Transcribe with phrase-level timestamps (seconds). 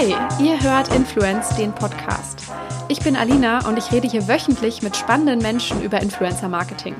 [0.00, 2.44] Hi, ihr hört Influence, den Podcast.
[2.88, 6.94] Ich bin Alina und ich rede hier wöchentlich mit spannenden Menschen über Influencer Marketing.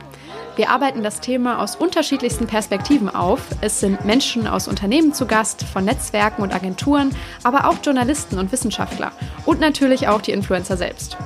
[0.57, 3.41] Wir arbeiten das Thema aus unterschiedlichsten Perspektiven auf.
[3.63, 8.53] Es sind Menschen aus Unternehmen zu Gast, von Netzwerken und Agenturen, aber auch Journalisten und
[8.53, 9.13] Wissenschaftler
[9.47, 11.17] und natürlich auch die Influencer selbst.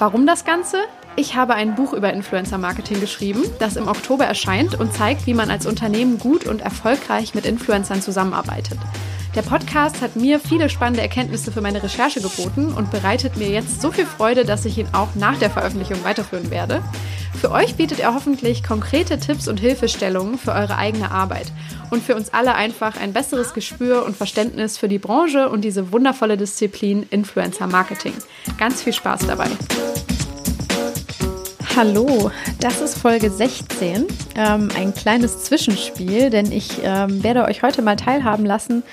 [0.00, 0.78] Warum das Ganze?
[1.14, 5.34] Ich habe ein Buch über Influencer Marketing geschrieben, das im Oktober erscheint und zeigt, wie
[5.34, 8.80] man als Unternehmen gut und erfolgreich mit Influencern zusammenarbeitet.
[9.34, 13.82] Der Podcast hat mir viele spannende Erkenntnisse für meine Recherche geboten und bereitet mir jetzt
[13.82, 16.82] so viel Freude, dass ich ihn auch nach der Veröffentlichung weiterführen werde.
[17.40, 21.50] Für euch bietet er hoffentlich konkrete Tipps und Hilfestellungen für eure eigene Arbeit
[21.90, 25.90] und für uns alle einfach ein besseres Gespür und Verständnis für die Branche und diese
[25.90, 28.14] wundervolle Disziplin Influencer Marketing.
[28.56, 29.48] Ganz viel Spaß dabei.
[31.76, 37.82] Hallo, das ist Folge 16, ähm, ein kleines Zwischenspiel, denn ich ähm, werde euch heute
[37.82, 38.84] mal teilhaben lassen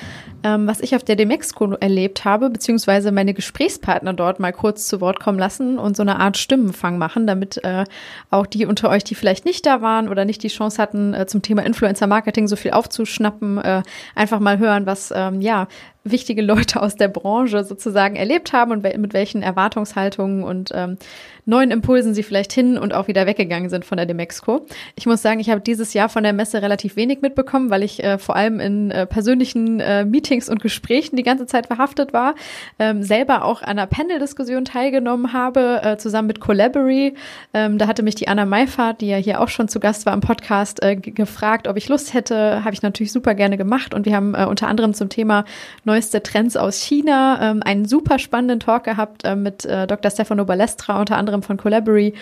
[0.43, 5.01] ähm, was ich auf der Demexco erlebt habe, beziehungsweise meine Gesprächspartner dort mal kurz zu
[5.01, 7.85] Wort kommen lassen und so eine Art Stimmenfang machen, damit äh,
[8.29, 11.25] auch die unter euch, die vielleicht nicht da waren oder nicht die Chance hatten, äh,
[11.27, 13.83] zum Thema Influencer Marketing so viel aufzuschnappen, äh,
[14.15, 15.67] einfach mal hören, was ähm, ja
[16.03, 20.97] wichtige Leute aus der Branche sozusagen erlebt haben und mit welchen Erwartungshaltungen und ähm,
[21.45, 24.65] neuen Impulsen sie vielleicht hin und auch wieder weggegangen sind von der Demexco.
[24.95, 28.03] Ich muss sagen, ich habe dieses Jahr von der Messe relativ wenig mitbekommen, weil ich
[28.03, 32.35] äh, vor allem in äh, persönlichen äh, Meetings und Gesprächen die ganze Zeit verhaftet war,
[32.79, 37.15] ähm, selber auch an einer Panel-Diskussion teilgenommen habe, äh, zusammen mit Collabory.
[37.53, 40.13] Ähm, da hatte mich die Anna Meifert, die ja hier auch schon zu Gast war
[40.13, 42.63] im Podcast, äh, gefragt, ob ich Lust hätte.
[42.63, 45.45] Habe ich natürlich super gerne gemacht und wir haben äh, unter anderem zum Thema
[45.91, 50.09] neueste Trends aus China ähm, einen super spannenden Talk gehabt äh, mit äh, Dr.
[50.09, 52.13] Stefano Balestra unter anderem von Collabory.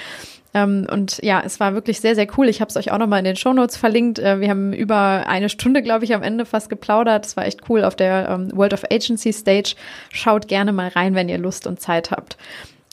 [0.55, 2.49] Ähm, und ja, es war wirklich sehr, sehr cool.
[2.49, 4.17] Ich habe es euch auch nochmal in den Shownotes verlinkt.
[4.17, 7.27] Äh, wir haben über eine Stunde, glaube ich, am Ende fast geplaudert.
[7.27, 9.75] Es war echt cool auf der ähm, World of Agency Stage.
[10.11, 12.37] Schaut gerne mal rein, wenn ihr Lust und Zeit habt.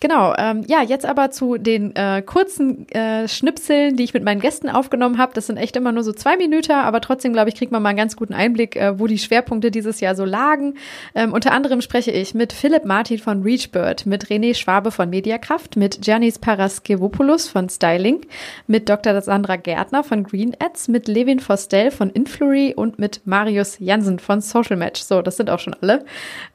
[0.00, 4.40] Genau, ähm, ja, jetzt aber zu den äh, kurzen äh, Schnipseln, die ich mit meinen
[4.40, 5.32] Gästen aufgenommen habe.
[5.32, 7.90] Das sind echt immer nur so zwei Minuten, aber trotzdem, glaube ich, kriegt man mal
[7.90, 10.74] einen ganz guten Einblick, äh, wo die Schwerpunkte dieses Jahr so lagen.
[11.14, 15.76] Ähm, unter anderem spreche ich mit Philipp Martin von Reachbird, mit René Schwabe von Mediakraft,
[15.76, 18.20] mit Janis Paraskevopoulos von Styling,
[18.66, 19.18] mit Dr.
[19.22, 24.42] Sandra Gärtner von Green Ads, mit Levin Fostel von Influry und mit Marius Jansen von
[24.42, 25.00] Social Match.
[25.00, 26.04] So, das sind auch schon alle.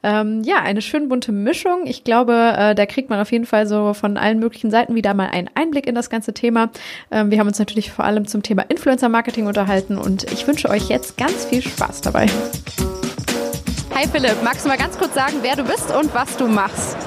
[0.04, 1.88] Ähm, ja, eine schön bunte Mischung.
[1.88, 5.14] Ich glaube, äh, da kriegt man auf jeden Fall so von allen möglichen Seiten wieder
[5.14, 6.70] mal einen Einblick in das ganze Thema.
[7.12, 10.90] Ähm, wir haben uns natürlich vor allem zum Thema Influencer-Marketing unterhalten und ich wünsche euch
[10.90, 12.28] jetzt ganz viel Spaß dabei.
[13.94, 16.98] Hi Philipp, magst du mal ganz kurz sagen, wer du bist und was du machst?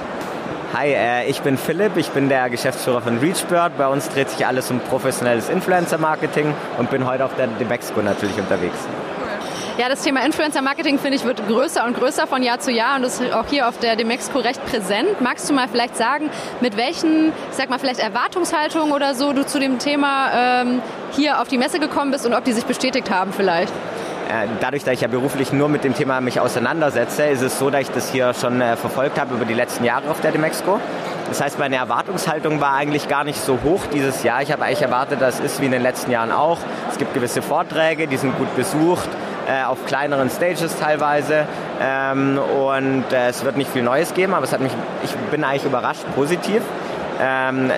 [0.74, 3.78] Hi, äh, ich bin Philipp, ich bin der Geschäftsführer von ReachBird.
[3.78, 8.36] Bei uns dreht sich alles um professionelles Influencer-Marketing und bin heute auf der Demexco natürlich
[8.36, 8.78] unterwegs.
[9.76, 13.02] Ja, das Thema Influencer-Marketing, finde ich, wird größer und größer von Jahr zu Jahr und
[13.02, 15.20] ist auch hier auf der Demexco recht präsent.
[15.20, 16.30] Magst du mal vielleicht sagen,
[16.60, 20.80] mit welchen, ich sag mal, vielleicht Erwartungshaltungen oder so du zu dem Thema ähm,
[21.10, 23.72] hier auf die Messe gekommen bist und ob die sich bestätigt haben vielleicht?
[24.28, 27.68] Äh, dadurch, dass ich ja beruflich nur mit dem Thema mich auseinandersetze, ist es so,
[27.68, 30.78] dass ich das hier schon äh, verfolgt habe über die letzten Jahre auf der Demexco.
[31.28, 34.40] Das heißt, meine Erwartungshaltung war eigentlich gar nicht so hoch dieses Jahr.
[34.40, 36.58] Ich habe eigentlich erwartet, das ist wie in den letzten Jahren auch.
[36.92, 39.08] Es gibt gewisse Vorträge, die sind gut besucht
[39.48, 41.46] äh, auf kleineren Stages teilweise.
[41.80, 44.72] Ähm, und äh, es wird nicht viel Neues geben, aber es hat mich,
[45.02, 46.62] ich bin eigentlich überrascht, positiv.
[47.20, 47.70] Ähm,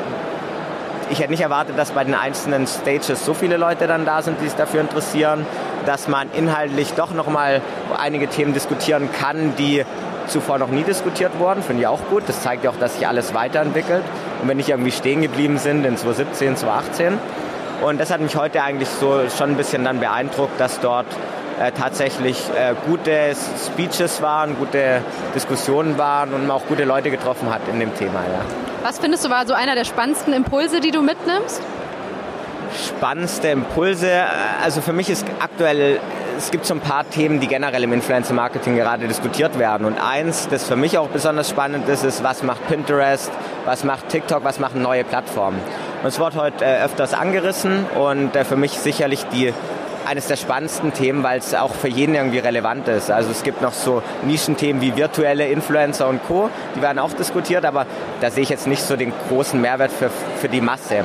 [1.08, 4.40] ich hätte nicht erwartet, dass bei den einzelnen Stages so viele Leute dann da sind,
[4.40, 5.46] die sich dafür interessieren,
[5.86, 7.60] dass man inhaltlich doch nochmal
[7.96, 9.84] einige Themen diskutieren kann, die
[10.26, 11.62] zuvor noch nie diskutiert wurden.
[11.62, 12.24] Finde ich auch gut.
[12.26, 14.02] Das zeigt ja auch, dass sich alles weiterentwickelt
[14.42, 17.18] und wenn nicht irgendwie stehen geblieben sind in 2017, 2018.
[17.82, 21.06] Und das hat mich heute eigentlich so schon ein bisschen dann beeindruckt, dass dort
[21.60, 23.34] äh, tatsächlich äh, gute
[23.66, 25.02] Speeches waren, gute
[25.34, 28.20] Diskussionen waren und man auch gute Leute getroffen hat in dem Thema.
[28.20, 28.40] Ja.
[28.82, 31.62] Was findest du war so einer der spannendsten Impulse, die du mitnimmst?
[32.88, 34.24] Spannendste Impulse, äh,
[34.62, 36.00] also für mich ist aktuell
[36.36, 39.86] es gibt so ein paar Themen, die generell im Influencer-Marketing gerade diskutiert werden.
[39.86, 43.30] Und eins, das für mich auch besonders spannend ist, ist, was macht Pinterest,
[43.64, 45.58] was macht TikTok, was machen neue Plattformen.
[46.02, 49.54] Und es wird heute äh, öfters angerissen und äh, für mich sicherlich die
[50.06, 53.10] eines der spannendsten Themen, weil es auch für jeden irgendwie relevant ist.
[53.10, 57.64] Also es gibt noch so Nischenthemen wie virtuelle Influencer und Co., die werden auch diskutiert,
[57.64, 57.86] aber
[58.20, 60.96] da sehe ich jetzt nicht so den großen Mehrwert für, für die Masse.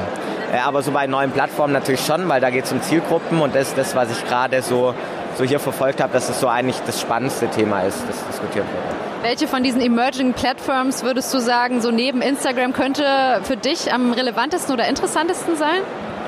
[0.53, 3.56] Äh, aber so bei neuen Plattformen natürlich schon, weil da geht es um Zielgruppen und
[3.56, 4.94] das ist das, was ich gerade so,
[5.38, 9.24] so hier verfolgt habe, dass es so eigentlich das spannendste Thema ist, das diskutiert wird.
[9.24, 13.04] Welche von diesen Emerging Platforms würdest du sagen, so neben Instagram könnte
[13.44, 15.81] für dich am relevantesten oder interessantesten sein?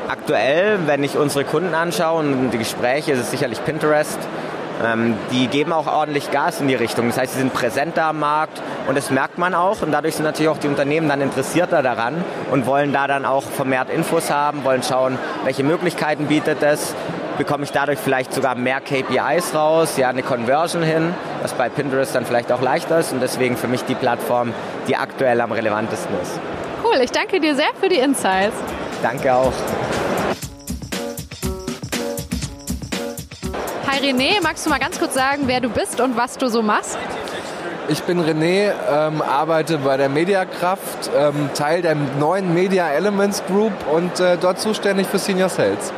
[0.07, 4.19] Aktuell, wenn ich unsere Kunden anschaue und die Gespräche, ist es sicherlich Pinterest.
[4.83, 7.07] Ähm, die geben auch ordentlich Gas in die Richtung.
[7.07, 9.81] Das heißt, sie sind präsenter am Markt und das merkt man auch.
[9.81, 13.43] Und dadurch sind natürlich auch die Unternehmen dann interessierter daran und wollen da dann auch
[13.43, 16.95] vermehrt Infos haben, wollen schauen, welche Möglichkeiten bietet es.
[17.37, 22.13] Bekomme ich dadurch vielleicht sogar mehr KPIs raus, ja, eine Conversion hin, was bei Pinterest
[22.13, 24.53] dann vielleicht auch leichter ist und deswegen für mich die Plattform,
[24.87, 26.39] die aktuell am relevantesten ist.
[26.83, 28.55] Cool, ich danke dir sehr für die Insights.
[29.01, 29.53] Danke auch.
[33.93, 36.63] Hi René, magst du mal ganz kurz sagen, wer du bist und was du so
[36.63, 36.97] machst?
[37.89, 43.71] Ich bin René, ähm, arbeite bei der Mediakraft, ähm, Teil der neuen Media Elements Group
[43.93, 45.93] und äh, dort zuständig für Senior Sales.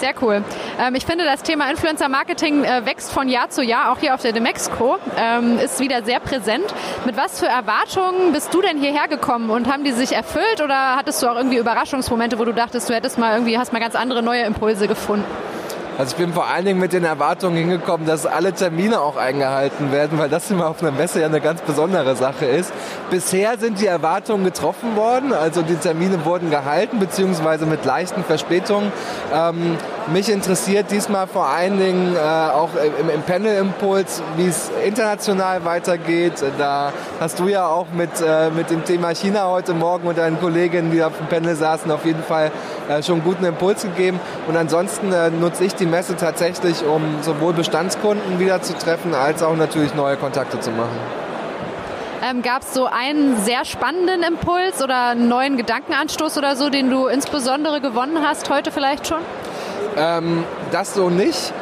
[0.00, 0.42] Sehr cool.
[0.80, 4.14] Ähm, ich finde, das Thema Influencer Marketing äh, wächst von Jahr zu Jahr, auch hier
[4.14, 6.64] auf der Demexco, ähm, ist wieder sehr präsent.
[7.04, 10.96] Mit was für Erwartungen bist du denn hierher gekommen und haben die sich erfüllt oder
[10.96, 13.94] hattest du auch irgendwie Überraschungsmomente, wo du dachtest, du hättest mal irgendwie, hast mal ganz
[13.94, 15.26] andere neue Impulse gefunden?
[15.98, 19.92] Also ich bin vor allen Dingen mit den Erwartungen hingekommen, dass alle Termine auch eingehalten
[19.92, 22.70] werden, weil das immer auf einer Messe ja eine ganz besondere Sache ist.
[23.08, 28.92] Bisher sind die Erwartungen getroffen worden, also die Termine wurden gehalten, beziehungsweise mit leichten Verspätungen.
[29.32, 29.78] Ähm,
[30.12, 32.70] mich interessiert diesmal vor allen Dingen äh, auch
[33.00, 36.34] im, im Panel-Impuls, wie es international weitergeht.
[36.58, 40.38] Da hast du ja auch mit, äh, mit dem Thema China heute Morgen und deinen
[40.38, 42.52] Kolleginnen, die auf dem Panel saßen, auf jeden Fall
[43.02, 44.20] schon einen guten Impuls gegeben.
[44.46, 49.42] Und ansonsten äh, nutze ich die Messe tatsächlich, um sowohl Bestandskunden wieder zu treffen, als
[49.42, 50.98] auch natürlich neue Kontakte zu machen.
[52.28, 56.90] Ähm, Gab es so einen sehr spannenden Impuls oder einen neuen Gedankenanstoß oder so, den
[56.90, 59.20] du insbesondere gewonnen hast, heute vielleicht schon?
[59.96, 61.52] Ähm, das so nicht.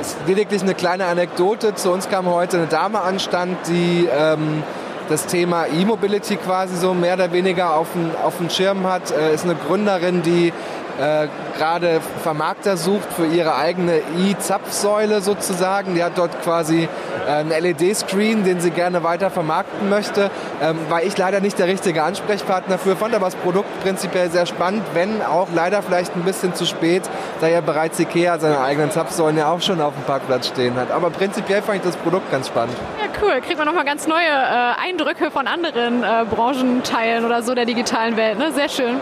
[0.00, 1.74] Es ist lediglich eine kleine Anekdote.
[1.74, 4.62] Zu uns kam heute eine Dame anstand, die ähm,
[5.08, 9.10] das Thema E-Mobility quasi so mehr oder weniger auf dem, auf dem Schirm hat.
[9.10, 10.52] Äh, ist eine Gründerin, die
[10.98, 15.94] äh, gerade Vermarkter sucht für ihre eigene E-Zapfsäule sozusagen.
[15.94, 16.88] Die hat dort quasi
[17.26, 20.30] äh, einen LED-Screen, den sie gerne weiter vermarkten möchte.
[20.62, 24.46] Ähm, war ich leider nicht der richtige Ansprechpartner für, fand aber das Produkt prinzipiell sehr
[24.46, 27.02] spannend, wenn auch leider vielleicht ein bisschen zu spät,
[27.40, 30.90] da ja bereits Ikea seine eigenen Zapfsäulen ja auch schon auf dem Parkplatz stehen hat.
[30.90, 32.76] Aber prinzipiell fand ich das Produkt ganz spannend.
[33.00, 33.40] Ja, cool.
[33.40, 38.16] Kriegt man nochmal ganz neue äh, Eindrücke von anderen äh, Branchenteilen oder so der digitalen
[38.16, 38.38] Welt.
[38.38, 38.52] Ne?
[38.52, 38.96] Sehr schön.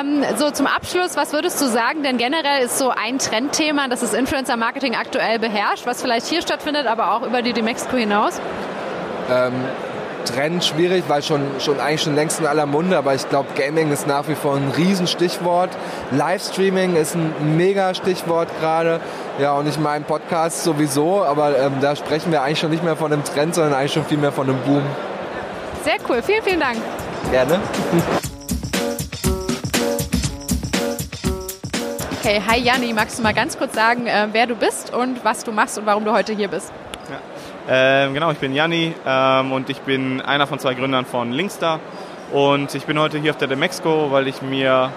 [0.00, 2.02] Ähm, so zum Abschluss, was würdest du sagen?
[2.02, 6.42] Denn generell ist so ein Trendthema, dass das Influencer Marketing aktuell beherrscht, was vielleicht hier
[6.42, 8.40] stattfindet, aber auch über die Demexco hinaus.
[9.30, 9.52] Ähm,
[10.24, 13.92] Trend schwierig, weil schon, schon eigentlich schon längst in aller Munde, aber ich glaube, Gaming
[13.92, 15.70] ist nach wie vor ein Riesenstichwort.
[16.10, 19.00] Livestreaming ist ein mega Stichwort gerade.
[19.38, 22.96] Ja, und ich meine Podcast sowieso, aber ähm, da sprechen wir eigentlich schon nicht mehr
[22.96, 24.82] von einem Trend, sondern eigentlich schon viel mehr von einem Boom.
[25.84, 26.78] Sehr cool, vielen, vielen Dank.
[27.30, 27.60] Gerne.
[32.20, 35.44] Okay, hi Janni, magst du mal ganz kurz sagen, äh, wer du bist und was
[35.44, 36.72] du machst und warum du heute hier bist?
[37.66, 41.80] Ähm, genau, ich bin Janni ähm, und ich bin einer von zwei Gründern von Linkstar
[42.30, 44.90] und ich bin heute hier auf der Demexco, weil ich mir,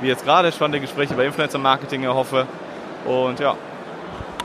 [0.00, 2.46] wie jetzt gerade, spannende Gespräche über Influencer Marketing erhoffe
[3.04, 3.56] und ja.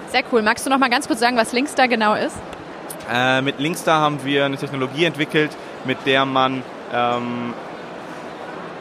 [0.07, 0.42] Sehr cool.
[0.42, 2.36] Magst du noch mal ganz kurz sagen, was Linkstar genau ist?
[3.12, 5.51] Äh, mit Linkstar haben wir eine Technologie entwickelt,
[5.86, 7.54] mit der man ähm,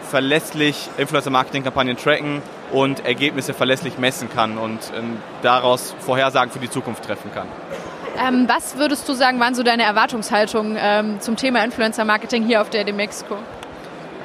[0.08, 2.40] verlässlich Influencer-Marketing-Kampagnen tracken
[2.72, 7.48] und Ergebnisse verlässlich messen kann und ähm, daraus Vorhersagen für die Zukunft treffen kann.
[8.20, 12.70] Ähm, was würdest du sagen, waren so deine Erwartungshaltungen ähm, zum Thema Influencer-Marketing hier auf
[12.70, 13.36] der Demexco?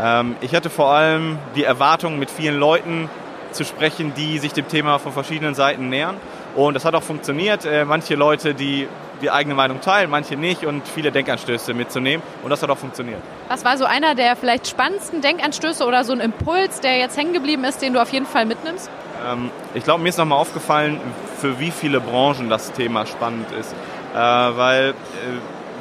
[0.02, 3.10] Ähm, ich hatte vor allem die Erwartung, mit vielen Leuten
[3.52, 6.18] zu sprechen, die sich dem Thema von verschiedenen Seiten nähern.
[6.56, 7.66] Und das hat auch funktioniert.
[7.66, 8.88] Äh, manche Leute, die
[9.22, 12.24] die eigene Meinung teilen, manche nicht und viele Denkanstöße mitzunehmen.
[12.44, 13.20] Und das hat auch funktioniert.
[13.48, 17.32] Was war so einer der vielleicht spannendsten Denkanstöße oder so ein Impuls, der jetzt hängen
[17.32, 18.90] geblieben ist, den du auf jeden Fall mitnimmst?
[19.26, 21.00] Ähm, ich glaube, mir ist nochmal aufgefallen,
[21.44, 23.74] für wie viele Branchen das Thema spannend ist.
[24.14, 24.94] Äh, weil äh,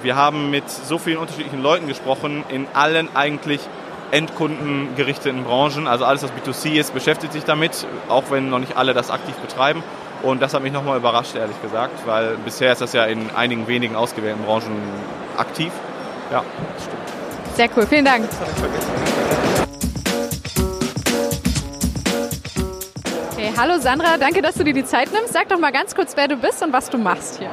[0.02, 3.60] wir haben mit so vielen unterschiedlichen Leuten gesprochen, in allen eigentlich
[4.10, 5.86] endkundengerichteten Branchen.
[5.86, 9.36] Also alles, was B2C ist, beschäftigt sich damit, auch wenn noch nicht alle das aktiv
[9.36, 9.84] betreiben.
[10.22, 13.68] Und das hat mich nochmal überrascht, ehrlich gesagt, weil bisher ist das ja in einigen
[13.68, 14.76] wenigen ausgewählten Branchen
[15.36, 15.70] aktiv.
[16.32, 16.42] Ja,
[16.76, 17.56] stimmt.
[17.56, 18.28] Sehr cool, vielen Dank.
[23.62, 25.32] Hallo Sandra, danke, dass du dir die Zeit nimmst.
[25.32, 27.50] Sag doch mal ganz kurz, wer du bist und was du machst hier.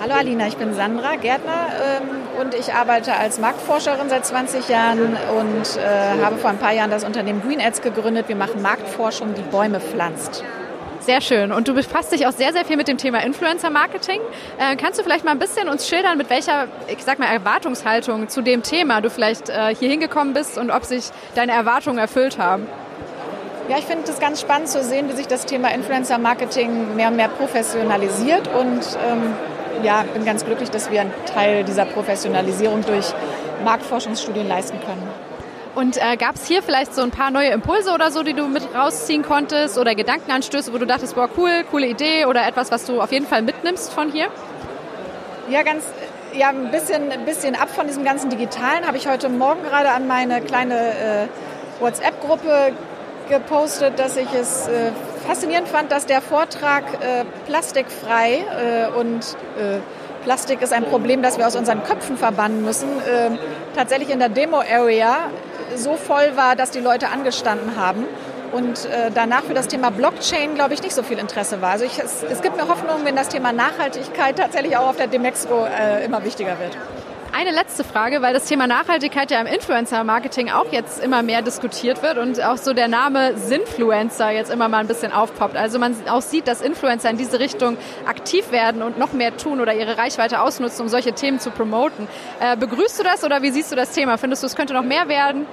[0.00, 5.16] Hallo Alina, ich bin Sandra Gärtner ähm, und ich arbeite als Marktforscherin seit 20 Jahren
[5.36, 8.28] und äh, habe vor ein paar Jahren das Unternehmen Green Ads gegründet.
[8.28, 10.44] Wir machen Marktforschung, die Bäume pflanzt.
[11.00, 11.50] Sehr schön.
[11.50, 14.20] Und du befasst dich auch sehr, sehr viel mit dem Thema Influencer-Marketing.
[14.58, 18.28] Äh, kannst du vielleicht mal ein bisschen uns schildern, mit welcher, ich sag mal, Erwartungshaltung
[18.28, 22.38] zu dem Thema du vielleicht äh, hier hingekommen bist und ob sich deine Erwartungen erfüllt
[22.38, 22.68] haben?
[23.68, 27.16] Ja, ich finde es ganz spannend zu sehen, wie sich das Thema Influencer-Marketing mehr und
[27.16, 29.34] mehr professionalisiert und ähm,
[29.82, 33.12] ja, bin ganz glücklich, dass wir einen Teil dieser Professionalisierung durch
[33.64, 35.06] Marktforschungsstudien leisten können.
[35.74, 38.48] Und äh, gab es hier vielleicht so ein paar neue Impulse oder so, die du
[38.48, 42.86] mit rausziehen konntest oder Gedankenanstöße, wo du dachtest, boah, cool, coole Idee oder etwas, was
[42.86, 44.28] du auf jeden Fall mitnimmst von hier?
[45.50, 45.84] Ja, ganz,
[46.32, 49.90] ja, ein bisschen, ein bisschen ab von diesem ganzen Digitalen habe ich heute Morgen gerade
[49.90, 51.26] an meine kleine äh,
[51.80, 52.72] WhatsApp-Gruppe
[53.28, 54.90] gepostet, dass ich es äh,
[55.26, 59.78] faszinierend fand, dass der Vortrag äh, plastikfrei äh, und äh,
[60.24, 63.30] Plastik ist ein Problem, das wir aus unseren Köpfen verbannen müssen, äh,
[63.74, 65.30] tatsächlich in der Demo-Area
[65.76, 68.04] so voll war, dass die Leute angestanden haben
[68.52, 71.70] und äh, danach für das Thema Blockchain, glaube ich, nicht so viel Interesse war.
[71.70, 75.06] Also ich, es, es, gibt mir Hoffnung, wenn das Thema Nachhaltigkeit tatsächlich auch auf der
[75.06, 76.76] Demexco äh, immer wichtiger wird.
[77.32, 82.02] Eine letzte Frage, weil das Thema Nachhaltigkeit ja im Influencer-Marketing auch jetzt immer mehr diskutiert
[82.02, 85.54] wird und auch so der Name Sinfluencer jetzt immer mal ein bisschen aufpoppt.
[85.56, 89.60] Also man auch sieht, dass Influencer in diese Richtung aktiv werden und noch mehr tun
[89.60, 92.08] oder ihre Reichweite ausnutzen, um solche Themen zu promoten.
[92.40, 94.16] Äh, begrüßt du das oder wie siehst du das Thema?
[94.16, 95.46] Findest du, es könnte noch mehr werden?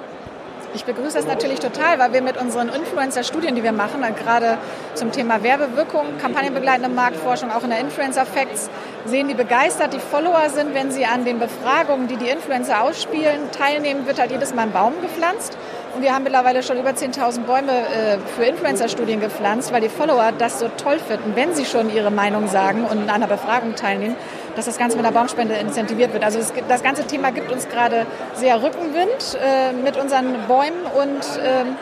[0.75, 4.58] Ich begrüße das natürlich total, weil wir mit unseren Influencer-Studien, die wir machen, gerade
[4.94, 8.70] zum Thema Werbewirkung, kampagnenbegleitende Marktforschung, auch in der Influencer-Facts,
[9.05, 13.51] sehen, wie begeistert die Follower sind, wenn sie an den Befragungen, die die Influencer ausspielen,
[13.51, 15.57] teilnehmen, wird halt jedes Mal ein Baum gepflanzt.
[15.95, 20.33] Und wir haben mittlerweile schon über 10.000 Bäume äh, für Influencer-Studien gepflanzt, weil die Follower
[20.38, 24.17] das so toll finden, wenn sie schon ihre Meinung sagen und an einer Befragung teilnehmen,
[24.57, 26.25] dass das Ganze mit der Baumspende incentiviert wird.
[26.25, 31.77] Also das ganze Thema gibt uns gerade sehr Rückenwind äh, mit unseren Bäumen und ähm,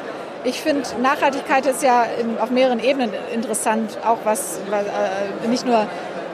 [0.45, 2.05] ich finde, Nachhaltigkeit ist ja
[2.39, 5.87] auf mehreren Ebenen interessant, auch was, was äh, nicht nur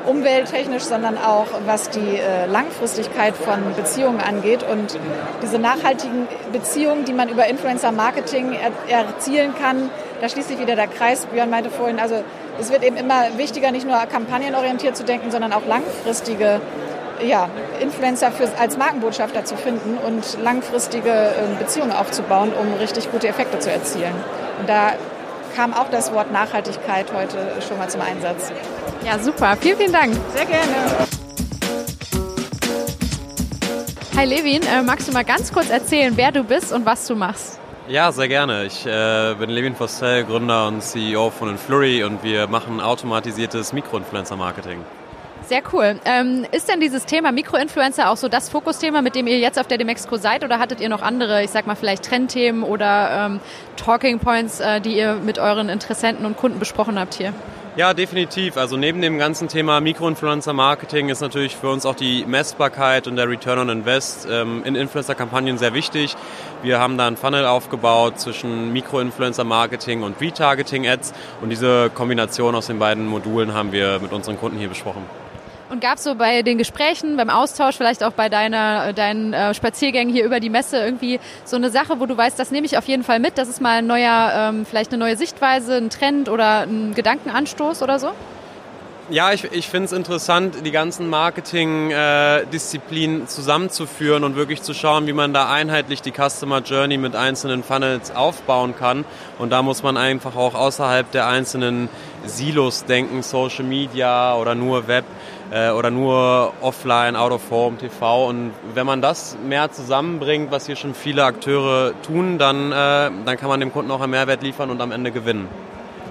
[0.10, 4.64] umwelttechnisch, sondern auch was die äh, Langfristigkeit von Beziehungen angeht.
[4.64, 4.98] Und
[5.42, 9.90] diese nachhaltigen Beziehungen, die man über Influencer-Marketing er erzielen kann,
[10.22, 11.26] da schließt sich wieder der Kreis.
[11.28, 12.24] Björn meinte vorhin, also
[12.60, 16.60] es wird eben immer wichtiger, nicht nur kampagnenorientiert zu denken, sondern auch langfristige
[17.26, 17.50] ja,
[17.80, 23.60] Influencer für, als Markenbotschafter zu finden und langfristige äh, Beziehungen aufzubauen, um richtig gute Effekte
[23.60, 24.14] zu erzielen.
[24.60, 24.94] Und da
[25.56, 28.52] kam auch das Wort Nachhaltigkeit heute schon mal zum Einsatz.
[29.06, 29.58] Ja, super.
[29.60, 30.14] Vielen, vielen Dank.
[30.34, 31.08] Sehr gerne.
[34.16, 37.16] Hi Levin, äh, magst du mal ganz kurz erzählen, wer du bist und was du
[37.16, 37.58] machst?
[37.88, 38.66] Ja, sehr gerne.
[38.66, 44.84] Ich äh, bin Levin Fostel, Gründer und CEO von Influrry und wir machen automatisiertes Mikroinfluencer-Marketing.
[45.50, 46.00] Sehr cool.
[46.06, 49.66] Ähm, ist denn dieses Thema Mikroinfluencer auch so das Fokusthema, mit dem ihr jetzt auf
[49.66, 53.40] der Demexco seid oder hattet ihr noch andere, ich sag mal vielleicht Trendthemen oder ähm,
[53.76, 57.34] Talking Points, äh, die ihr mit euren Interessenten und Kunden besprochen habt hier?
[57.78, 58.58] Ja, definitiv.
[58.58, 63.28] Also neben dem ganzen Thema Mikroinfluencer-Marketing ist natürlich für uns auch die Messbarkeit und der
[63.28, 66.16] Return on Invest ähm, in Influencer-Kampagnen sehr wichtig.
[66.62, 72.78] Wir haben da einen Funnel aufgebaut zwischen Mikroinfluencer-Marketing und Retargeting-Ads und diese Kombination aus den
[72.78, 75.29] beiden Modulen haben wir mit unseren Kunden hier besprochen.
[75.70, 79.54] Und gab es so bei den Gesprächen, beim Austausch, vielleicht auch bei deiner, deinen äh,
[79.54, 82.76] Spaziergängen hier über die Messe irgendwie so eine Sache, wo du weißt, das nehme ich
[82.78, 85.92] auf jeden Fall mit, das ist mal ein neuer, ähm, vielleicht eine neue Sichtweise, ein
[85.92, 88.14] Trend oder ein Gedankenanstoß oder so?
[89.12, 95.08] Ja, ich, ich finde es interessant, die ganzen Marketing-Disziplinen äh, zusammenzuführen und wirklich zu schauen,
[95.08, 99.06] wie man da einheitlich die Customer Journey mit einzelnen Funnels aufbauen kann.
[99.40, 101.90] Und da muss man einfach auch außerhalb der einzelnen
[102.26, 105.06] Silos denken, Social Media oder nur Web
[105.52, 108.28] äh, oder nur offline, out of home, TV.
[108.28, 112.76] Und wenn man das mehr zusammenbringt, was hier schon viele Akteure tun, dann, äh,
[113.26, 115.48] dann kann man dem Kunden auch einen Mehrwert liefern und am Ende gewinnen.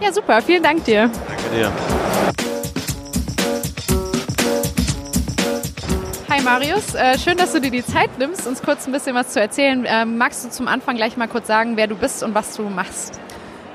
[0.01, 0.41] Ja, super.
[0.43, 1.11] Vielen Dank dir.
[1.29, 1.73] Danke dir.
[6.31, 9.31] Hi Marius, äh, schön, dass du dir die Zeit nimmst, uns kurz ein bisschen was
[9.31, 9.85] zu erzählen.
[9.89, 12.63] Ähm, magst du zum Anfang gleich mal kurz sagen, wer du bist und was du
[12.65, 13.19] machst?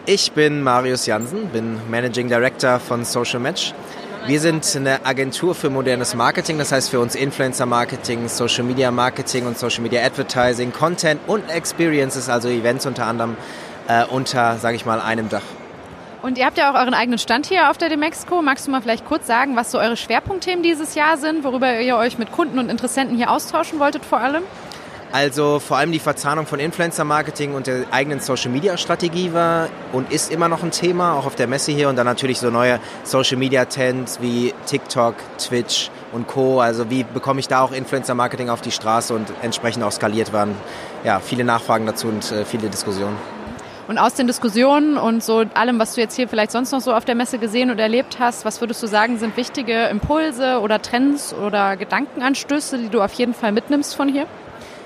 [0.05, 3.74] Ich bin Marius Jansen, bin Managing Director von Social Match.
[4.25, 8.89] Wir sind eine Agentur für modernes Marketing, das heißt für uns Influencer Marketing, Social Media
[8.89, 13.36] Marketing und Social Media Advertising, Content und Experiences, also Events unter anderem,
[13.89, 15.42] äh, unter, sage ich mal, einem Dach.
[16.22, 18.42] Und ihr habt ja auch euren eigenen Stand hier auf der Demexco.
[18.42, 21.98] Magst du mal vielleicht kurz sagen, was so eure Schwerpunktthemen dieses Jahr sind, worüber ihr
[21.98, 24.44] euch mit Kunden und Interessenten hier austauschen wolltet vor allem?
[25.13, 30.50] Also vor allem die Verzahnung von Influencer-Marketing und der eigenen Social-Media-Strategie war und ist immer
[30.50, 31.88] noch ein Thema, auch auf der Messe hier.
[31.88, 36.62] Und dann natürlich so neue Social-Media-Trends wie TikTok, Twitch und Co.
[36.62, 40.55] Also wie bekomme ich da auch Influencer-Marketing auf die Straße und entsprechend auch skaliert waren.
[41.03, 43.15] Ja, viele Nachfragen dazu und äh, viele Diskussionen.
[43.88, 46.91] Und aus den Diskussionen und so allem, was du jetzt hier vielleicht sonst noch so
[46.91, 50.82] auf der Messe gesehen und erlebt hast, was würdest du sagen, sind wichtige Impulse oder
[50.82, 54.25] Trends oder Gedankenanstöße, die du auf jeden Fall mitnimmst von hier?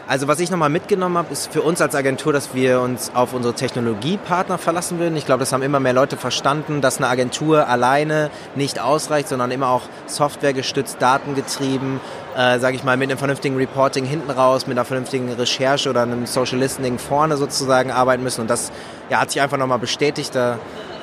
[0.09, 3.33] Also was ich nochmal mitgenommen habe, ist für uns als Agentur, dass wir uns auf
[3.33, 5.17] unsere Technologiepartner verlassen würden.
[5.17, 9.51] Ich glaube, das haben immer mehr Leute verstanden, dass eine Agentur alleine nicht ausreicht, sondern
[9.51, 11.99] immer auch softwaregestützt, datengetrieben,
[12.37, 16.03] äh, sage ich mal, mit einem vernünftigen Reporting hinten raus, mit einer vernünftigen Recherche oder
[16.03, 18.39] einem Social Listening vorne sozusagen arbeiten müssen.
[18.39, 18.71] Und das
[19.09, 20.33] ja, hat sich einfach nochmal bestätigt.
[20.33, 20.57] Da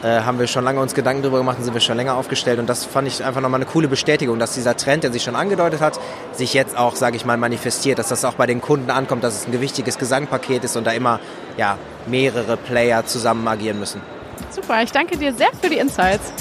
[0.05, 2.59] äh, haben wir schon lange uns Gedanken darüber gemacht und sind wir schon länger aufgestellt.
[2.59, 5.35] Und das fand ich einfach nochmal eine coole Bestätigung, dass dieser Trend, der sich schon
[5.35, 5.99] angedeutet hat,
[6.33, 9.35] sich jetzt auch, sage ich mal, manifestiert, dass das auch bei den Kunden ankommt, dass
[9.35, 11.21] es ein gewichtiges Gesangpaket ist und da immer
[11.57, 14.03] ja, mehrere Player zusammen agieren müssen.
[14.51, 16.35] Super, ich danke dir sehr für die Insights.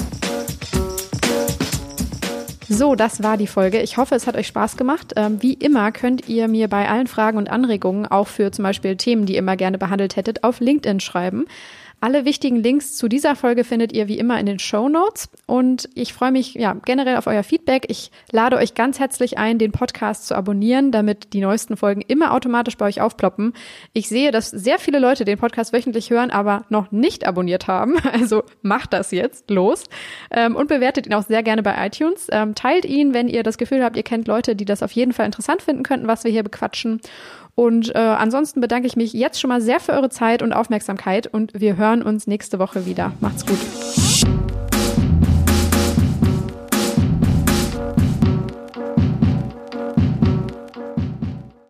[2.68, 3.80] So, das war die Folge.
[3.80, 5.12] Ich hoffe, es hat euch Spaß gemacht.
[5.16, 8.96] Ähm, wie immer könnt ihr mir bei allen Fragen und Anregungen, auch für zum Beispiel
[8.96, 11.46] Themen, die ihr immer gerne behandelt hättet, auf LinkedIn schreiben.
[12.04, 15.88] Alle wichtigen Links zu dieser Folge findet ihr wie immer in den Show Notes und
[15.94, 17.86] ich freue mich ja generell auf euer Feedback.
[17.88, 22.34] Ich lade euch ganz herzlich ein, den Podcast zu abonnieren, damit die neuesten Folgen immer
[22.34, 23.54] automatisch bei euch aufploppen.
[23.94, 27.96] Ich sehe, dass sehr viele Leute den Podcast wöchentlich hören, aber noch nicht abonniert haben.
[28.14, 29.84] Also macht das jetzt los
[30.30, 32.28] ähm, und bewertet ihn auch sehr gerne bei iTunes.
[32.30, 35.12] Ähm, teilt ihn, wenn ihr das Gefühl habt, ihr kennt Leute, die das auf jeden
[35.12, 37.00] Fall interessant finden könnten, was wir hier bequatschen.
[37.54, 41.26] Und äh, ansonsten bedanke ich mich jetzt schon mal sehr für eure Zeit und Aufmerksamkeit
[41.26, 43.12] und wir hören uns nächste Woche wieder.
[43.20, 43.58] Macht's gut.